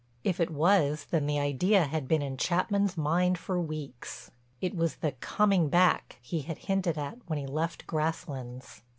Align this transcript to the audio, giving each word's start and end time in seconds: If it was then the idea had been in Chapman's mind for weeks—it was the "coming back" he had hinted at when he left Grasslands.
If 0.23 0.39
it 0.39 0.49
was 0.49 1.05
then 1.11 1.27
the 1.27 1.37
idea 1.39 1.83
had 1.83 2.07
been 2.07 2.23
in 2.23 2.35
Chapman's 2.35 2.97
mind 2.97 3.37
for 3.37 3.61
weeks—it 3.61 4.75
was 4.75 4.95
the 4.95 5.11
"coming 5.11 5.69
back" 5.69 6.17
he 6.23 6.39
had 6.41 6.57
hinted 6.57 6.97
at 6.97 7.19
when 7.27 7.37
he 7.37 7.45
left 7.45 7.85
Grasslands. 7.85 8.81